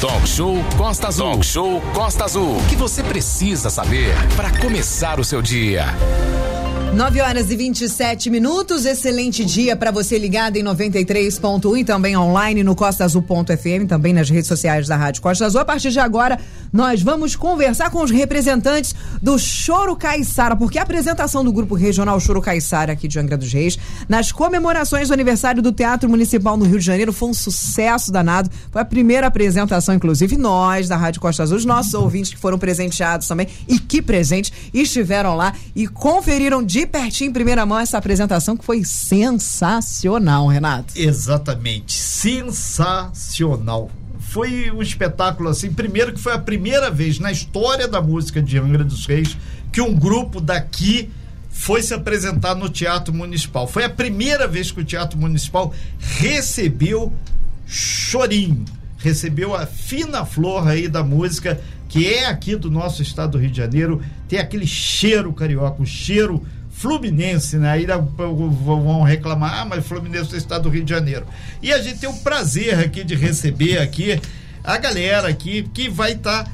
[0.00, 1.32] Talk Show Costa Azul.
[1.32, 2.56] Talk Show Costa Azul.
[2.56, 5.86] O que você precisa saber para começar o seu dia?
[6.98, 8.84] 9 horas e 27 minutos.
[8.84, 14.48] Excelente dia para você ligado em 93.1 e também online no costaazul.fm, também nas redes
[14.48, 15.60] sociais da Rádio Costa Azul.
[15.60, 16.38] A partir de agora,
[16.72, 22.18] nós vamos conversar com os representantes do Choro Caiçara, porque a apresentação do grupo regional
[22.18, 26.64] Choro Caiçara aqui de Angra dos Reis, nas comemorações do aniversário do Teatro Municipal no
[26.64, 28.50] Rio de Janeiro, foi um sucesso danado.
[28.72, 32.58] Foi a primeira apresentação, inclusive nós da Rádio Costa Azul, os nossos ouvintes que foram
[32.58, 37.96] presenteados também e que presentes estiveram lá e conferiram de pertinho, em primeira mão, essa
[37.96, 40.92] apresentação que foi sensacional, Renato.
[40.94, 43.90] Exatamente, sensacional.
[44.20, 48.58] Foi um espetáculo assim, primeiro que foi a primeira vez na história da música de
[48.58, 49.34] Angra dos Reis
[49.72, 51.10] que um grupo daqui
[51.50, 53.66] foi se apresentar no Teatro Municipal.
[53.66, 57.10] Foi a primeira vez que o Teatro Municipal recebeu
[57.66, 58.66] Chorinho,
[58.98, 61.58] recebeu a fina flor aí da música
[61.88, 65.86] que é aqui do nosso estado do Rio de Janeiro, tem aquele cheiro carioca, o
[65.86, 66.44] cheiro
[66.78, 67.70] Fluminense, né?
[67.72, 71.26] Aí vão reclamar, ah, mas Fluminense é o estado do Rio de Janeiro.
[71.60, 74.20] E a gente tem o prazer aqui de receber aqui
[74.62, 76.50] a galera aqui que vai estar tá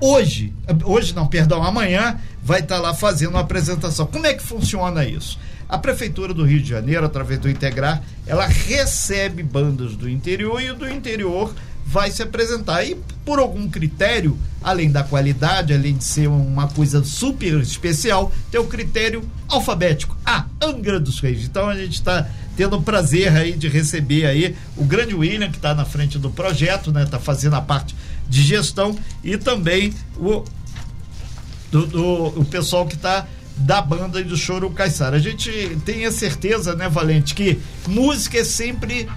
[0.00, 0.52] hoje,
[0.84, 4.06] hoje não, perdão, amanhã vai estar tá lá fazendo uma apresentação.
[4.06, 5.38] Como é que funciona isso?
[5.68, 10.72] A Prefeitura do Rio de Janeiro, através do Integrar, ela recebe bandas do interior e
[10.72, 11.54] do interior
[11.90, 12.84] vai se apresentar.
[12.84, 18.60] E por algum critério, além da qualidade, além de ser uma coisa super especial, tem
[18.60, 20.16] o critério alfabético.
[20.24, 21.44] Ah, Angra dos Reis.
[21.44, 25.56] Então a gente está tendo o prazer aí de receber aí o grande William, que
[25.56, 27.04] está na frente do projeto, né?
[27.04, 27.96] Está fazendo a parte
[28.28, 28.94] de gestão
[29.24, 30.44] e também o,
[31.70, 35.16] do, do o pessoal que está da banda e do Choro Caissara.
[35.16, 35.50] A gente
[35.84, 39.08] tem a certeza, né, Valente, que música é sempre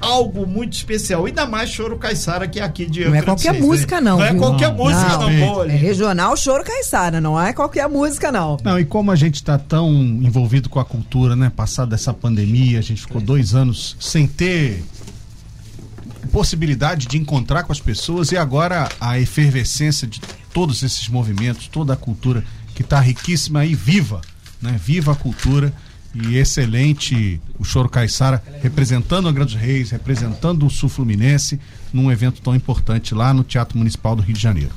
[0.00, 1.24] algo muito especial.
[1.26, 3.60] Ainda mais Choro Caiçara, que é aqui de Não é qualquer né?
[3.60, 4.18] música, não.
[4.18, 5.66] Não é qualquer não, música, não, não boa.
[5.66, 8.56] É regional Choro Caiçara, não é qualquer música, não.
[8.62, 11.50] Não, e como a gente está tão envolvido com a cultura, né?
[11.54, 14.84] Passada essa pandemia, a gente ficou dois anos sem ter
[16.32, 20.20] possibilidade de encontrar com as pessoas e agora a efervescência de
[20.52, 24.20] todos esses movimentos, toda a cultura que está riquíssima e viva,
[24.60, 24.78] né?
[24.82, 25.72] Viva a cultura
[26.24, 31.60] e excelente o Choro Caiçara, representando a Grandes Reis, representando o Sul Fluminense,
[31.92, 34.70] num evento tão importante lá no Teatro Municipal do Rio de Janeiro.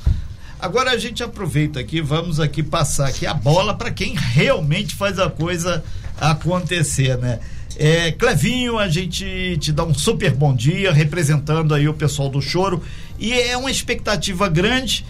[0.59, 5.17] Agora a gente aproveita aqui, vamos aqui passar aqui a bola para quem realmente faz
[5.17, 5.83] a coisa
[6.19, 7.39] acontecer, né?
[7.77, 12.41] É, Clevinho, a gente te dá um super bom dia, representando aí o pessoal do
[12.41, 12.83] Choro,
[13.17, 15.05] e é uma expectativa grande,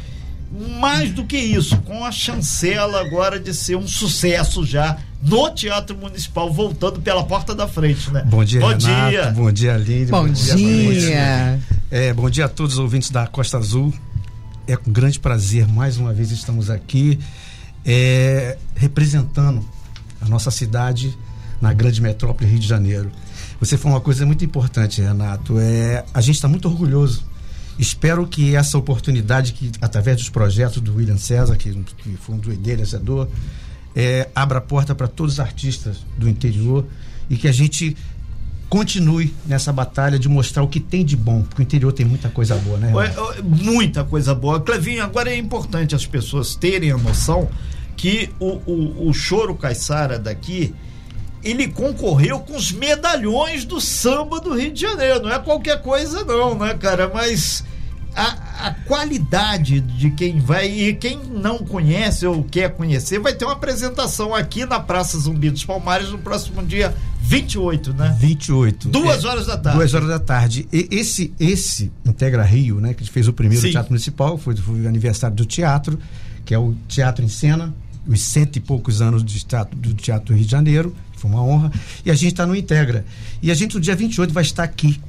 [0.51, 5.95] mais do que isso, com a chancela agora de ser um sucesso já no Teatro
[5.95, 8.23] Municipal, voltando pela porta da frente, né?
[8.25, 9.31] Bom dia, bom Renato, dia.
[9.31, 10.05] Bom dia, Aline.
[10.05, 10.55] Bom, bom dia.
[10.55, 11.59] dia.
[11.91, 13.93] É, bom dia a todos os ouvintes da Costa Azul.
[14.67, 17.19] É com grande prazer, mais uma vez estamos aqui
[17.85, 19.63] é, representando
[20.21, 21.17] a nossa cidade
[21.61, 23.11] na grande metrópole Rio de Janeiro.
[23.59, 25.59] Você falou uma coisa muito importante, Renato.
[25.59, 27.28] É, a gente está muito orgulhoso.
[27.79, 32.37] Espero que essa oportunidade, que através dos projetos do William César, que, que foi um
[32.37, 33.27] do idealizador,
[33.95, 36.85] é, abra a porta para todos os artistas do interior
[37.29, 37.95] e que a gente
[38.69, 42.29] continue nessa batalha de mostrar o que tem de bom, porque o interior tem muita
[42.29, 42.91] coisa boa, né?
[43.43, 44.59] Muita coisa boa.
[44.59, 47.49] Clevinho, agora é importante as pessoas terem a noção
[47.97, 50.73] que o, o, o Choro Caiçara daqui,
[51.43, 55.21] ele concorreu com os medalhões do samba do Rio de Janeiro.
[55.21, 57.09] Não é qualquer coisa, não, né, cara?
[57.13, 57.63] Mas
[58.15, 63.45] a, a, qualidade de quem vai e quem não conhece ou quer conhecer vai ter
[63.45, 68.15] uma apresentação aqui na Praça Zumbi dos Palmares no próximo dia 28, né?
[68.19, 68.89] 28.
[68.89, 69.77] Duas é, horas da tarde.
[69.77, 70.67] Duas horas da tarde.
[70.73, 72.93] E esse, esse Integra Rio, né?
[72.93, 73.71] Que fez o primeiro Sim.
[73.71, 75.99] teatro municipal, foi, foi o aniversário do teatro,
[76.45, 77.73] que é o Teatro em Cena,
[78.07, 81.71] os cento e poucos anos de teatro, do Teatro Rio de Janeiro, foi uma honra.
[82.05, 83.05] E a gente está no Integra.
[83.41, 84.99] E a gente, no dia 28, vai estar aqui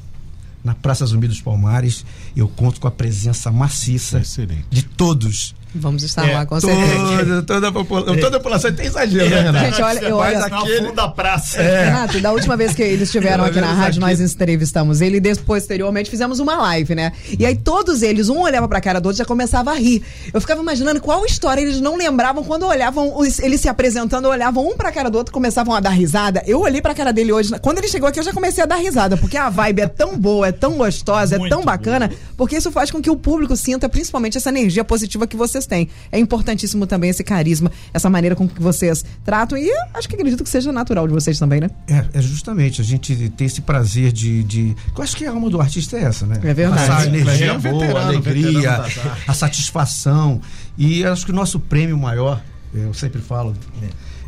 [0.62, 2.04] na Praça Zumbi dos Palmares.
[2.36, 4.66] Eu conto com a presença maciça Excelente.
[4.70, 7.16] de todos Vamos estar é, lá, com certeza.
[7.16, 9.64] Toda, toda, a população, toda a população tem exagero, né, Renato?
[9.66, 10.78] Gente, olha, eu olho aquele...
[10.78, 11.60] fundo da praça.
[11.60, 11.84] É.
[11.84, 14.18] Renato, da última vez que eles estiveram aqui na rádio, aqui.
[14.18, 17.12] nós entrevistamos ele e depois, posteriormente fizemos uma live, né?
[17.38, 20.02] E aí todos eles, um olhava pra cara do outro e já começava a rir.
[20.34, 24.76] Eu ficava imaginando qual história eles não lembravam quando olhavam, eles se apresentando, olhavam um
[24.76, 26.42] pra cara do outro começavam a dar risada.
[26.46, 28.76] Eu olhei pra cara dele hoje, quando ele chegou aqui eu já comecei a dar
[28.76, 32.20] risada, porque a vibe é tão boa, é tão gostosa, Muito é tão bacana, boa.
[32.36, 35.66] porque isso faz com que o público sinta principalmente essa energia positiva que você vocês
[35.66, 35.88] têm.
[36.10, 40.42] É importantíssimo também esse carisma, essa maneira com que vocês tratam e acho que acredito
[40.42, 41.70] que seja natural de vocês também, né?
[41.88, 44.76] É, é justamente a gente ter esse prazer de, de.
[44.96, 46.40] Eu acho que a alma do artista é essa, né?
[46.42, 46.80] É verdade.
[46.88, 50.40] Passar a É, energia é um boa, veterano, a alegria, veterano a satisfação.
[50.78, 52.42] E acho que o nosso prêmio maior,
[52.72, 53.54] eu sempre falo,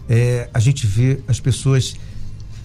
[0.09, 1.95] é a gente ver as pessoas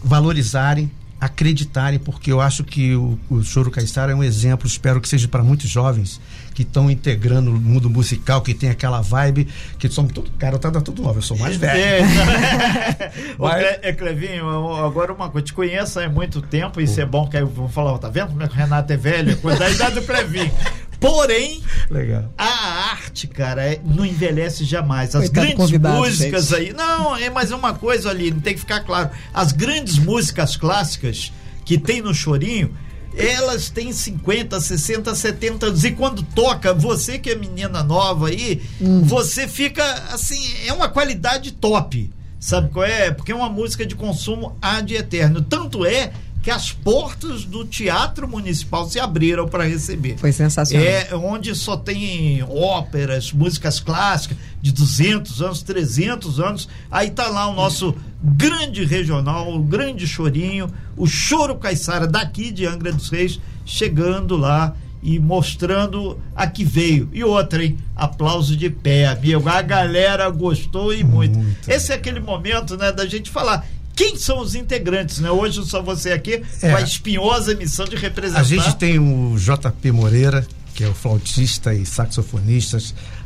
[0.04, 5.10] valorizarem, acreditarem, porque eu acho que o, o Choro Caissara é um exemplo, espero que
[5.10, 6.22] seja para muitos jovens
[6.54, 9.48] que estão integrando o mundo musical, que tem aquela vibe,
[9.78, 11.80] que somos tudo, cara, tá tudo novo, eu sou mais velho.
[11.80, 12.02] É,
[13.38, 17.38] Mas- é, Clevinho, agora uma coisa, te conheço há muito tempo, isso é bom que
[17.38, 19.38] aí vão falar, tá vendo como é que o Renato é velho?
[19.38, 20.52] Coisa da idade do Clevinho.
[21.00, 22.34] Porém, Legal.
[22.38, 25.16] a arte, cara, é- não envelhece jamais.
[25.16, 26.56] As Coitado do grandes músicas gente.
[26.60, 26.74] aí.
[26.74, 29.10] Não, é mais uma coisa ali, tem que ficar claro.
[29.34, 31.32] As grandes músicas clássicas
[31.64, 32.74] que tem no Chorinho,
[33.16, 35.84] elas têm 50, 60, 70 anos.
[35.84, 39.02] E quando toca, você que é menina nova aí, Hum.
[39.04, 39.84] você fica
[40.14, 42.12] assim, é uma qualidade top.
[42.40, 43.10] Sabe qual é?
[43.12, 45.42] Porque é uma música de consumo ad eterno.
[45.42, 46.12] Tanto é
[46.48, 50.16] que as portas do Teatro Municipal se abriram para receber.
[50.18, 50.88] Foi sensacional.
[50.88, 56.70] É onde só tem óperas, músicas clássicas de 200 anos, 300 anos.
[56.90, 62.66] Aí tá lá o nosso grande regional, o grande chorinho, o Choro Caiçara daqui de
[62.66, 64.74] Angra dos Reis, chegando lá
[65.04, 67.10] e mostrando a que veio.
[67.12, 67.78] E outra, hein?
[67.96, 69.48] Aplauso de pé, amigo.
[69.50, 71.38] A galera gostou e muito.
[71.68, 73.66] Esse é aquele momento, né, da gente falar.
[73.98, 75.30] Quem são os integrantes, né?
[75.32, 76.70] Hoje só você aqui É.
[76.70, 78.40] com a espinhosa missão de representar.
[78.42, 80.46] A gente tem o JP Moreira,
[80.76, 82.78] que é o flautista e saxofonista.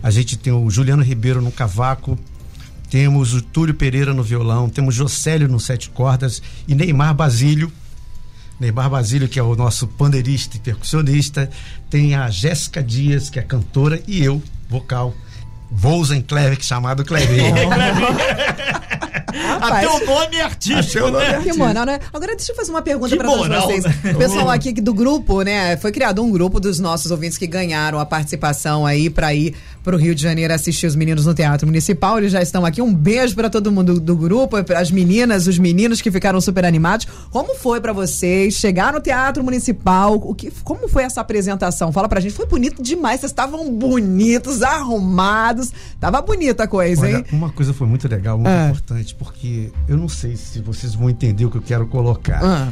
[0.01, 2.17] A gente tem o Juliano Ribeiro no cavaco.
[2.89, 4.69] Temos o Túlio Pereira no violão.
[4.69, 6.41] Temos Jocélio no sete cordas.
[6.67, 7.69] E Neymar Basílio.
[8.57, 11.49] Neymar Basílio, que é o nosso pandeirista e percussionista.
[11.89, 14.01] Tem a Jéssica Dias, que é cantora.
[14.07, 15.13] E eu, vocal.
[15.69, 17.55] Vozen Clevic, chamado Clevinho.
[19.61, 21.41] Até o nome é artístico, o nome né?
[21.41, 21.99] Que moral, né?
[22.13, 23.83] Agora deixa eu fazer uma pergunta para todos vocês.
[23.83, 23.93] né?
[24.13, 25.77] O pessoal aqui do grupo, né?
[25.77, 29.97] Foi criado um grupo dos nossos ouvintes que ganharam a participação aí para ir pro
[29.97, 32.17] Rio de Janeiro assistir os meninos no Teatro Municipal.
[32.19, 32.81] Eles já estão aqui.
[32.81, 37.07] Um beijo para todo mundo do grupo, as meninas, os meninos que ficaram super animados.
[37.31, 40.15] Como foi para vocês chegar no Teatro Municipal?
[40.15, 41.91] O que, como foi essa apresentação?
[41.91, 42.33] Fala pra gente.
[42.33, 43.21] Foi bonito demais.
[43.21, 45.71] Vocês estavam bonitos, arrumados.
[45.99, 47.25] Tava bonita a coisa, Olha, hein?
[47.31, 48.67] uma coisa foi muito legal, muito Ah.
[48.69, 52.43] importante, porque eu não sei se vocês vão entender o que eu quero colocar.
[52.43, 52.69] Ah.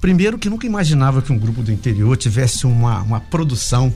[0.00, 3.92] Primeiro que nunca imaginava que um grupo do interior tivesse uma, uma produção.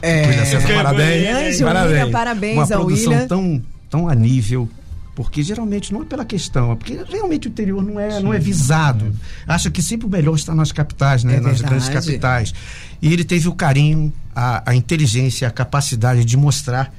[0.00, 0.26] É.
[0.28, 1.60] William Que parabéns.
[1.60, 3.28] grande, William, parabéns uma produção William.
[3.28, 4.66] tão, tão a nível.
[5.14, 8.38] Porque geralmente não é pela questão, é porque realmente o interior não é, não é
[8.38, 9.14] visado.
[9.46, 11.36] Acha que sempre o melhor está nas capitais, né?
[11.36, 11.68] É nas verdade.
[11.68, 12.54] grandes capitais.
[13.02, 16.90] E ele teve o carinho, a, a inteligência, a capacidade de mostrar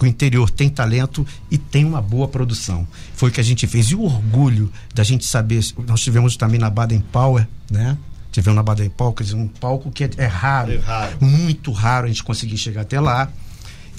[0.00, 2.88] que o interior tem talento e tem uma boa produção.
[3.14, 3.90] Foi o que a gente fez.
[3.90, 5.62] E o orgulho da gente saber.
[5.86, 7.98] Nós tivemos também na Baden Power, né?
[8.32, 11.16] Tivemos na Baden Power, quer dizer, um palco que é, é raro, É raro.
[11.20, 13.30] muito raro a gente conseguir chegar até lá.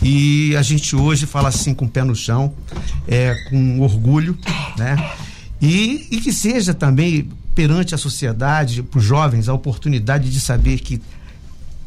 [0.01, 2.51] E a gente hoje fala assim com o pé no chão,
[3.07, 4.35] é, com orgulho,
[4.77, 5.11] né?
[5.61, 10.79] E, e que seja também perante a sociedade, para os jovens, a oportunidade de saber
[10.79, 10.99] que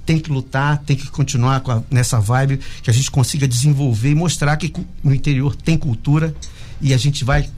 [0.04, 4.10] tem que lutar, tem que continuar com a- nessa vibe, que a gente consiga desenvolver
[4.10, 4.72] e mostrar que
[5.02, 6.34] no interior tem cultura
[6.80, 7.48] e a gente vai,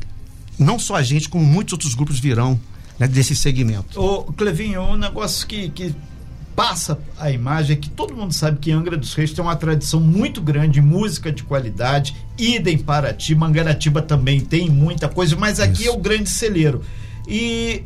[0.59, 2.59] não só a gente, como muitos outros grupos virão
[2.99, 4.01] né, desse segmento.
[4.01, 5.95] Ô, Clevinho, um negócio que, que
[6.55, 10.01] passa a imagem é que todo mundo sabe que Angra dos Reis tem uma tradição
[10.01, 15.91] muito grande música de qualidade, idem Paraty, Mangaratiba também tem muita coisa, mas aqui Isso.
[15.91, 16.81] é o grande celeiro.
[17.29, 17.83] E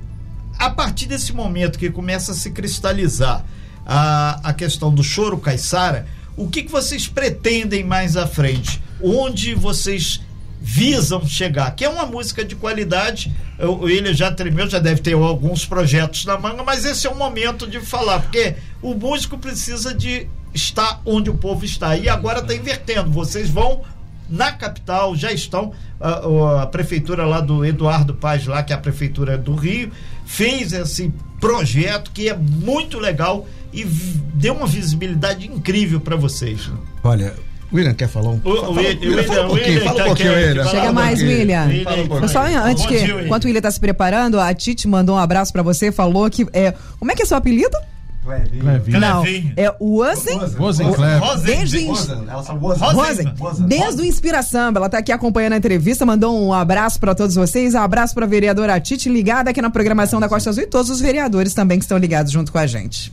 [0.59, 3.45] a partir desse momento que começa a se cristalizar
[3.92, 6.06] a, a questão do choro caiçara,
[6.37, 8.80] o que, que vocês pretendem mais à frente?
[9.02, 10.20] Onde vocês
[10.61, 11.75] visam chegar?
[11.75, 13.35] Que é uma música de qualidade.
[13.59, 17.16] O William já tremeu, já deve ter alguns projetos na manga, mas esse é o
[17.16, 21.97] momento de falar, porque o músico precisa de estar onde o povo está.
[21.97, 23.11] E agora está invertendo.
[23.11, 23.82] Vocês vão
[24.28, 25.73] na capital, já estão.
[26.00, 29.90] A, a prefeitura lá do Eduardo Paz, lá, que é a prefeitura do Rio,
[30.32, 36.68] fez esse projeto que é muito legal e deu uma visibilidade incrível para vocês.
[36.68, 36.75] né?
[37.02, 37.34] Olha,
[37.72, 40.32] William quer falar um fala- William- William, fala um William pouquinho, fala um tá pouquinho,
[40.32, 40.64] William.
[40.68, 41.38] Chega mais, pouquinho.
[41.40, 41.66] William.
[41.66, 42.20] William.
[42.20, 45.62] Pessoal, antes que, enquanto o William tá se preparando, a Tite mandou um abraço pra
[45.62, 47.76] você, falou que é, como é que é seu apelido?
[48.23, 49.00] Clevinho.
[49.00, 49.53] Não, Clevinho.
[49.57, 51.39] é Wozen Rosenclever.
[51.43, 53.35] Desde, Rosen, in- Ela só Rosen,
[53.67, 57.75] desde o Inspiração, ela tá aqui acompanhando a entrevista, mandou um abraço pra todos vocês,
[57.75, 61.00] um abraço pra vereadora Tite, ligada aqui na programação da Costa Azul e todos os
[61.00, 63.12] vereadores também que estão ligados junto com a gente.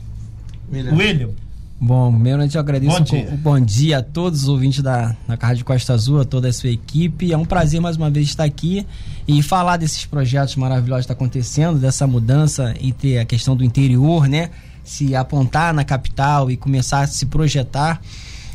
[0.70, 0.94] William.
[0.94, 1.30] William,
[1.80, 3.38] Bom, primeiramente eu agradeço Bom bom dia.
[3.40, 6.70] bom dia a todos os ouvintes da, da Rádio Costa Azul, a toda a sua
[6.70, 7.32] equipe.
[7.32, 8.84] É um prazer mais uma vez estar aqui
[9.28, 13.62] e falar desses projetos maravilhosos que estão acontecendo, dessa mudança e ter a questão do
[13.62, 14.50] interior, né?
[14.88, 18.00] Se apontar na capital e começar a se projetar.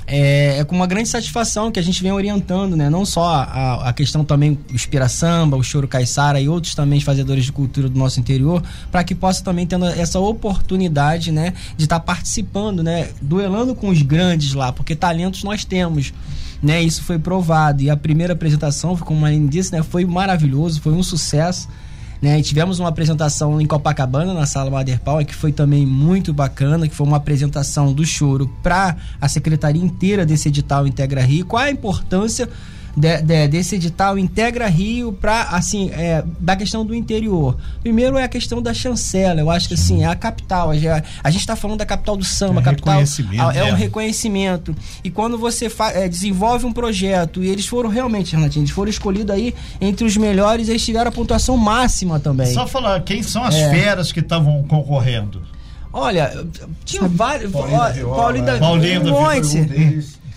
[0.05, 2.89] É, é com uma grande satisfação que a gente vem orientando, né?
[2.89, 6.99] Não só a, a questão também o Inspira Samba, o Choro Caiçara e outros também
[6.99, 8.61] fazedores de cultura do nosso interior,
[8.91, 11.53] para que possa também tendo essa oportunidade, né?
[11.77, 13.09] De estar participando, né?
[13.21, 16.13] Duelando com os grandes lá, porque talentos nós temos.
[16.61, 20.79] Né, isso foi provado e a primeira apresentação, como a Aline disse, né, foi maravilhoso,
[20.79, 21.67] foi um sucesso.
[22.23, 24.71] Né, e tivemos uma apresentação em Copacabana, na sala
[25.03, 29.83] Power, que foi também muito bacana, que foi uma apresentação do choro para a secretaria
[29.83, 31.45] inteira desse edital Integra Rio.
[31.45, 32.47] Qual a importância
[32.95, 37.57] de- de- desse edital Integra Rio para, assim, é, da questão do interior?
[37.81, 40.69] Primeiro é a questão da chancela, eu acho que assim, é a capital.
[40.71, 43.71] A gente- a gente está falando da capital do samba, É capital reconhecimento, é um
[43.71, 43.77] né?
[43.77, 44.75] reconhecimento.
[45.03, 48.89] E quando você fa- eh, desenvolve um projeto, e eles foram realmente, Renatinho, eles foram
[48.89, 52.53] escolhidos aí entre os melhores, eles tiveram a pontuação máxima também.
[52.53, 53.69] Só falar quem são as É.
[53.71, 55.41] feras que estavam concorrendo.
[55.91, 56.45] Olha,
[56.85, 57.51] tinha vários.
[57.51, 59.27] Paulinho da Paulinho um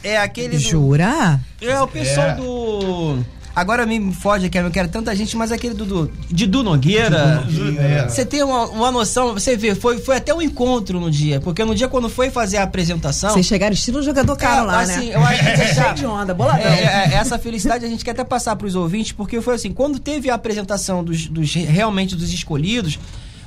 [0.07, 0.57] É aquele.
[0.57, 1.41] Do, Jura?
[1.61, 2.35] é o pessoal É.
[2.35, 3.19] do.
[3.57, 7.43] Agora me foge que eu quero tanta gente, mas aquele do, do Didu Nogueira.
[7.79, 8.07] É.
[8.07, 11.65] Você tem uma, uma noção, você vê, foi, foi até um encontro no dia, porque
[11.65, 13.31] no dia quando foi fazer a apresentação.
[13.31, 15.17] Vocês chegaram estilo jogador caro É, lá, assim, né?
[15.17, 16.67] eu acho que de onda, boladão.
[16.67, 19.73] É, é, essa felicidade a gente quer até passar para os ouvintes, porque foi assim,
[19.73, 22.99] quando teve a apresentação dos, dos realmente dos escolhidos,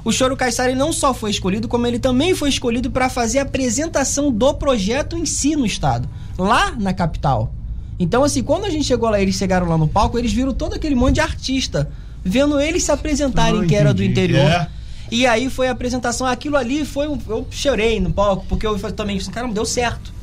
[0.04, 3.44] o Choro Caissari não só foi escolhido, como ele também foi escolhido para fazer a
[3.44, 7.53] apresentação do projeto em si no estado, lá na capital.
[8.00, 10.74] Então, assim, quando a gente chegou lá, eles chegaram lá no palco, eles viram todo
[10.74, 11.89] aquele monte de artista,
[12.24, 14.39] vendo eles se apresentarem, Ah, que era do interior.
[14.39, 14.69] É.
[15.12, 17.17] E aí foi a apresentação, aquilo ali foi um.
[17.27, 20.13] Eu chorei no palco, porque eu também, caramba, deu certo.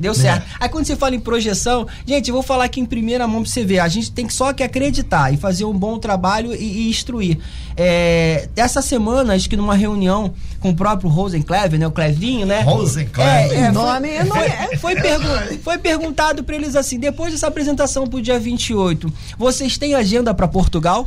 [0.00, 0.46] Deu certo.
[0.60, 3.50] Aí quando você fala em projeção, gente, eu vou falar aqui em primeira mão pra
[3.50, 3.80] você ver.
[3.80, 7.38] A gente tem que só que acreditar e fazer um bom trabalho e, e instruir.
[7.76, 11.86] É, essa semana, acho que numa reunião com o próprio Rosenclever, né?
[11.86, 12.60] O Clevinho, né?
[12.62, 13.52] Rosenclever.
[13.52, 14.76] É, é, Nome é foi, nome.
[14.78, 19.94] foi, pergu- foi perguntado pra eles assim: depois dessa apresentação pro dia 28, vocês têm
[19.94, 21.06] agenda pra Portugal?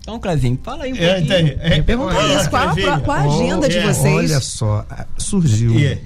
[0.00, 1.28] Então, Clevinho, fala aí um É, pouquinho.
[1.28, 4.30] tem- é, Eu pergunto olha, Isso, qual, a- qual a agenda de É, vocês?
[4.32, 4.84] Olha só,
[5.16, 5.98] surgiu É.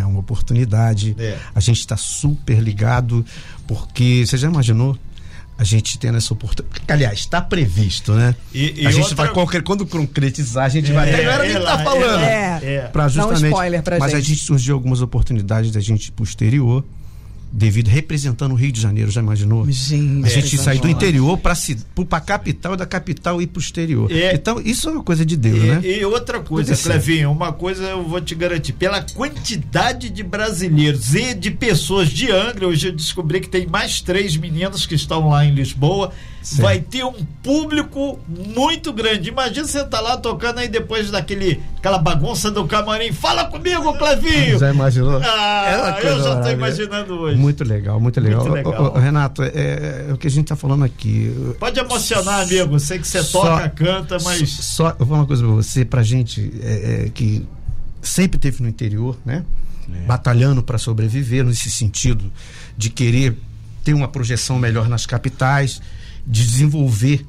[0.00, 1.14] é uma oportunidade.
[1.18, 1.36] É.
[1.54, 3.24] A gente está super ligado,
[3.66, 4.96] porque você já imaginou?
[5.56, 6.82] A gente tendo essa oportunidade.
[6.88, 8.34] Aliás, está previsto, né?
[8.52, 11.08] E- e a gente outra- vai qualquer quando concretizar, a gente vai.
[11.10, 12.24] É, Não era nem tá falando.
[12.24, 12.60] é.
[12.62, 12.80] É.
[12.92, 14.30] Pra Dá um justamente, spoiler pra mas a gente.
[14.30, 16.84] gente surgiu algumas oportunidades da gente ir pro exterior,
[17.56, 19.64] devido representando o Rio de Janeiro, já imaginou?
[19.70, 21.54] Gente, a gente é sair do interior para
[22.08, 24.10] pra capital e da capital ir pro exterior.
[24.10, 24.34] É.
[24.34, 25.80] Então, isso é uma coisa de Deus, E, né?
[25.84, 27.04] e outra coisa, certo.
[27.04, 28.72] Clevinho, uma coisa eu vou te garantir.
[28.72, 34.00] Pela quantidade de brasileiros e de pessoas de Angra, hoje eu descobri que tem mais
[34.00, 36.10] três meninas que estão lá em Lisboa.
[36.56, 39.30] Vai ter um público muito grande.
[39.30, 43.12] Imagina você tá lá tocando aí depois daquele aquela bagunça do camarim.
[43.12, 44.58] Fala comigo, Clevinho!
[44.58, 45.22] Já imaginou?
[45.24, 46.52] Ah, É uma eu já maravilhosa.
[46.52, 47.38] imaginando hoje.
[47.38, 48.40] Muito legal, muito legal.
[48.40, 48.82] Muito legal.
[48.84, 51.32] Ô, ô, Renato, é, é o que a gente tá falando aqui.
[51.58, 52.78] Pode emocionar, amigo.
[52.78, 54.48] Sei que você Só- toca, canta, mas.
[54.50, 57.46] Só, eu vou falar uma coisa pra você, pra gente é, é, que
[58.02, 59.44] sempre teve no interior, né?
[60.06, 62.32] Batalhando para sobreviver, nesse sentido
[62.76, 63.36] de querer
[63.84, 65.80] ter uma projeção melhor nas capitais,
[66.26, 67.24] de desenvolver.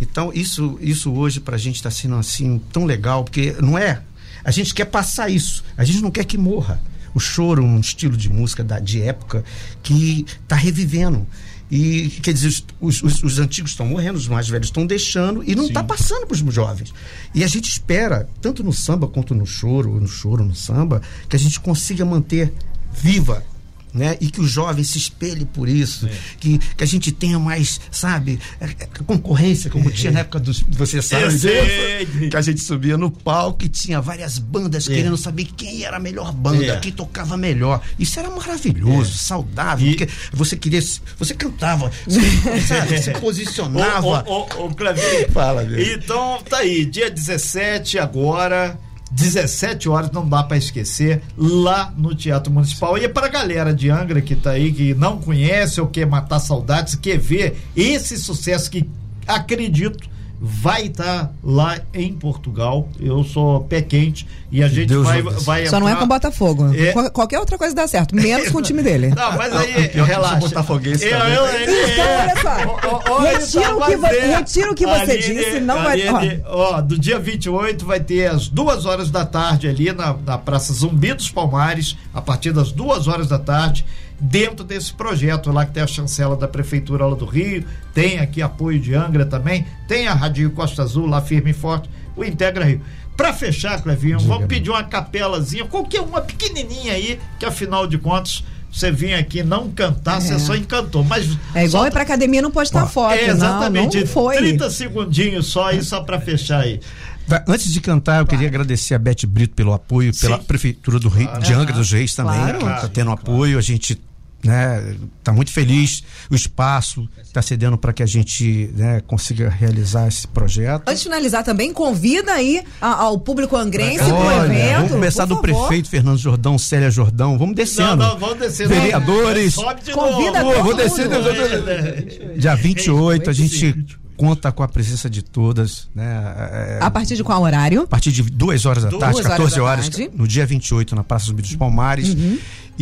[0.00, 4.02] Então, isso, isso hoje pra gente está sendo assim tão legal, porque não é.
[4.42, 6.80] A gente quer passar isso, a gente não quer que morra.
[7.14, 9.44] O choro, um estilo de música da, de época
[9.82, 11.26] que está revivendo.
[11.70, 15.42] E quer dizer, os, os- os- os antigos estão morrendo, os mais velhos estão deixando
[15.44, 16.92] e não está passando para os jovens.
[17.32, 21.36] E a gente espera, tanto no samba quanto no choro, no choro, no samba, que
[21.36, 22.52] a gente consiga manter
[22.92, 23.44] viva.
[23.92, 24.16] Né?
[24.20, 28.38] E que o jovem se espelhe por isso, que, que a gente tenha mais, sabe,
[28.60, 30.62] é, é, concorrência, como tinha na época dos.
[30.68, 32.06] Você sabe sei.
[32.30, 36.00] Que a gente subia no palco e tinha várias bandas querendo saber quem era a
[36.00, 36.76] melhor banda, É.
[36.78, 37.82] quem tocava melhor.
[37.98, 40.80] Isso era maravilhoso, saudável, E- porque você queria.
[40.80, 42.20] se- Você cantava, você,
[42.68, 44.06] sabe, você posicionava.
[44.06, 45.32] Ô, ô, ô, ô, Clevinho.
[45.32, 45.80] Fala, meu.
[45.94, 48.78] Então, tá aí, dia 17 agora.
[49.10, 52.96] 17 horas, não dá pra esquecer, lá no Teatro Municipal.
[52.96, 56.38] E é pra galera de Angra que tá aí, que não conhece ou quer matar
[56.38, 58.88] saudades, quer ver esse sucesso que
[59.26, 60.09] acredito
[60.40, 62.88] vai estar lá em Portugal.
[62.98, 66.06] Eu sou pé quente e a gente Deus vai, vai Só não é com o
[66.06, 66.72] Botafogo.
[66.74, 66.92] É.
[66.92, 69.08] Qual- Qualquer outra coisa dá certo, menos com o time dele.
[69.14, 70.04] Não, mas aí, eu
[70.40, 71.34] botafoguense Eu- também.
[71.34, 72.88] eu- ele Então, olha só.
[72.88, 75.60] Ó, ó, ó, ele Retiro tá o que vo- retiro o que você Aline, disse,
[75.60, 79.92] não vai- Aline, Ó, do dia 28 vai ter às duas horas da tarde ali
[79.92, 83.84] na, na Praça Zumbi dos Palmares, a partir das duas horas da tarde,
[84.20, 88.42] dentro desse projeto lá que tem a chancela da Prefeitura lá do Rio, tem aqui
[88.42, 92.64] apoio de Angra também, tem a Rádio Costa Azul lá firme e forte, o Integra
[92.64, 92.80] Rio.
[93.16, 98.42] Pra fechar, Clevinho, vamos pedir uma capelazinha, qualquer uma pequenininha aí, que afinal de contas
[98.72, 101.02] você vinha aqui não cantar, você só encantou.
[101.04, 103.14] Mas É igual só ir pra academia não postar foto.
[103.14, 104.00] é, não, exatamente.
[104.00, 104.36] não foi.
[104.36, 106.80] 30 segundinhos só aí, só pra fechar aí.
[107.26, 110.44] Vai, Antes de cantar, eu queria agradecer a Beth Brito pelo apoio, pela Sim.
[110.44, 112.58] Prefeitura do Rio, de Angra dos Reis também, Claro.
[112.58, 113.58] que está tendo apoio.
[113.58, 114.00] A gente
[114.44, 120.08] né, tá muito feliz, o espaço está cedendo para que a gente né, consiga realizar
[120.08, 120.82] esse projeto.
[120.88, 124.76] Antes de finalizar também, convida aí a- ao público angrense pro Olha, evento.
[124.76, 125.42] vamos começar do favor.
[125.68, 127.96] prefeito Fernando Jordão, Célia Jordão, vamos Não, descendo.
[127.96, 128.68] não, vamos descer.
[128.68, 129.54] Vereadores.
[129.54, 130.54] Sobe de Convida novo.
[130.54, 131.22] todo vou descer, mundo.
[131.22, 133.76] descer, Dia 28, a gente
[134.16, 136.04] conta com a presença de todas, né?
[136.52, 137.82] é, A partir de qual horário?
[137.82, 140.10] a partir de duas horas da Duas tarde, horas 14 da horas, tarde.
[140.14, 142.14] no dia 28, na Praça Zumbi dos Palmares.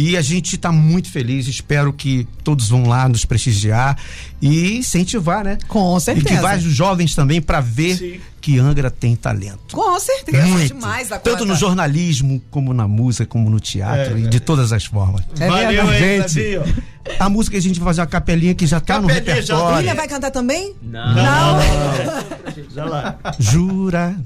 [0.01, 3.99] E a gente está muito feliz, espero que todos vão lá nos prestigiar
[4.41, 5.59] e incentivar, né?
[5.67, 6.29] Com E certeza.
[6.29, 8.21] que vários jovens também para ver Sim.
[8.41, 9.75] que Angra tem talento.
[9.75, 10.47] Com certeza.
[10.47, 10.73] Muito.
[10.73, 11.47] Demais a Tanto conta.
[11.47, 15.23] no jornalismo, como na música, como no teatro, É, e de todas as formas.
[15.41, 16.33] É Valeu verdade.
[16.33, 16.85] Gente.
[17.19, 19.55] A música que a gente vai fazer uma capelinha que já tá no Capelinha já-
[19.57, 19.77] repertório.
[19.79, 20.77] William vai cantar também?
[20.81, 22.39] Não, não, não.
[22.73, 23.19] Já lá.
[23.41, 24.17] Jura,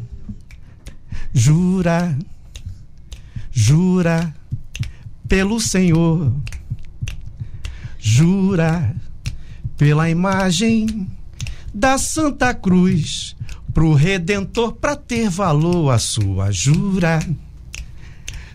[1.33, 2.15] jura,
[3.51, 4.35] jura
[5.33, 6.31] pelo Senhor,
[7.99, 8.95] jura
[9.79, 11.09] pela imagem
[11.73, 13.35] da Santa Cruz,
[13.73, 17.19] pro Redentor, pra ter valor a sua jura,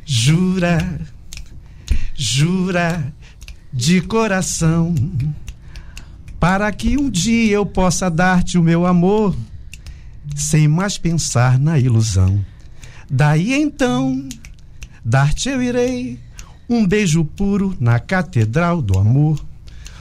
[0.05, 1.01] jura,
[2.13, 3.11] jura
[3.73, 4.93] de coração,
[6.39, 9.35] para que um dia eu possa dar-te o meu amor
[10.35, 12.45] sem mais pensar na ilusão.
[13.09, 14.29] Daí então,
[15.03, 16.26] dar-te eu irei
[16.69, 19.39] um beijo puro na catedral do amor,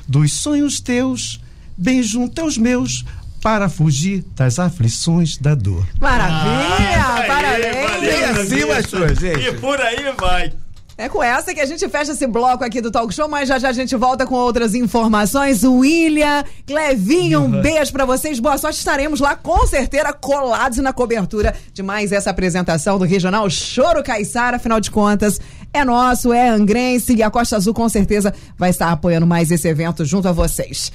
[0.07, 1.41] dos sonhos teus,
[1.77, 3.05] bem junto aos meus,
[3.43, 5.87] para fugir das aflições da dor.
[6.01, 7.05] Maravilha!
[7.05, 7.91] Ah, aí, parabéns!
[7.91, 8.65] valeu, E assim.
[8.67, 9.49] Mastor, gente?
[9.49, 10.53] E por aí vai.
[10.99, 13.59] É com essa que a gente fecha esse bloco aqui do Talk Show, mas já
[13.59, 15.63] já a gente volta com outras informações.
[15.63, 18.41] William, Clevinho, um beijo pra vocês.
[18.41, 18.79] Boa sorte.
[18.79, 24.57] Estaremos lá com certeza colados na cobertura de mais essa apresentação do Regional Choro Caiçara.
[24.57, 25.39] Afinal de contas,
[25.73, 29.69] é nosso, é angrense e a Costa Azul com certeza vai estar apoiando mais esse
[29.69, 30.91] evento junto a vocês.